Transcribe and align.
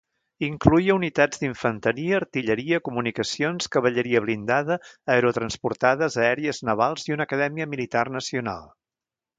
Incloïa 0.45 0.93
unitats 0.99 1.41
d'infanteria, 1.43 2.13
artilleria, 2.21 2.79
comunicacions, 2.87 3.69
cavalleria 3.77 4.23
blindada, 4.25 4.79
aerotransportades, 5.17 6.19
aèries, 6.27 6.65
navals 6.71 7.09
i 7.11 7.19
una 7.19 7.31
acadèmia 7.31 7.71
militar 7.77 8.09
nacional. 8.21 8.69